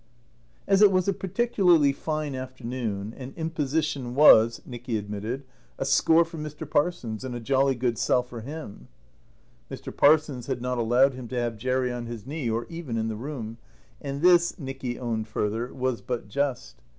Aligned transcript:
As 0.67 0.81
it 0.81 0.91
was 0.91 1.07
a 1.07 1.13
particularly 1.13 1.93
fine 1.93 2.33
afternoon, 2.33 3.13
an 3.17 3.33
imposition 3.37 4.15
was, 4.15 4.59
Nicky 4.65 4.97
admitted, 4.97 5.43
a 5.77 5.85
score 5.85 6.25
for 6.25 6.39
Mr. 6.39 6.67
Parsons 6.67 7.23
and 7.23 7.35
a 7.35 7.39
jolly 7.39 7.75
good 7.75 7.99
sell 7.99 8.23
for 8.23 8.41
him. 8.41 8.87
Mr. 9.69 9.95
Parsons 9.95 10.47
had 10.47 10.59
not 10.59 10.79
allowed 10.79 11.13
him 11.13 11.27
to 11.27 11.35
have 11.39 11.55
Jerry 11.55 11.91
on 11.93 12.07
his 12.07 12.25
knee, 12.25 12.49
or 12.49 12.65
even 12.67 12.97
in 12.97 13.09
the 13.09 13.15
room; 13.15 13.59
and 14.01 14.23
this, 14.23 14.57
Nicky 14.57 14.97
owned 14.97 15.27
further, 15.27 15.71
was 15.71 16.01
but 16.01 16.27
just. 16.27 16.77